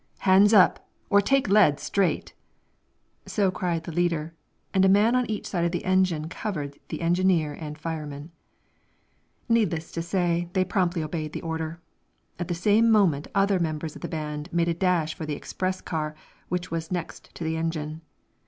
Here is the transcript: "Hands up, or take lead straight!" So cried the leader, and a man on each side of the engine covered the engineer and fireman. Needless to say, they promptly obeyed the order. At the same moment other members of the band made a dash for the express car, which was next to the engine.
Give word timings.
"Hands 0.21 0.51
up, 0.51 0.89
or 1.11 1.21
take 1.21 1.47
lead 1.47 1.79
straight!" 1.79 2.33
So 3.27 3.51
cried 3.51 3.83
the 3.83 3.91
leader, 3.91 4.33
and 4.73 4.83
a 4.83 4.89
man 4.89 5.13
on 5.13 5.29
each 5.29 5.45
side 5.45 5.63
of 5.63 5.71
the 5.71 5.85
engine 5.85 6.27
covered 6.27 6.79
the 6.87 7.01
engineer 7.01 7.53
and 7.53 7.77
fireman. 7.77 8.31
Needless 9.47 9.91
to 9.91 10.01
say, 10.01 10.49
they 10.53 10.65
promptly 10.65 11.03
obeyed 11.03 11.33
the 11.33 11.43
order. 11.43 11.81
At 12.39 12.47
the 12.47 12.55
same 12.55 12.89
moment 12.89 13.27
other 13.35 13.59
members 13.59 13.95
of 13.95 14.01
the 14.01 14.07
band 14.09 14.51
made 14.51 14.69
a 14.69 14.73
dash 14.73 15.13
for 15.13 15.27
the 15.27 15.35
express 15.35 15.81
car, 15.81 16.15
which 16.49 16.71
was 16.71 16.91
next 16.91 17.29
to 17.35 17.43
the 17.43 17.55
engine. 17.55 18.01